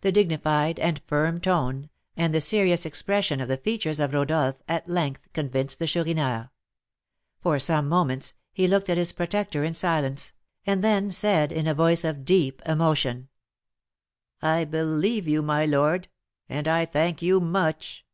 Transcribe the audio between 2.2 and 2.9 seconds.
the serious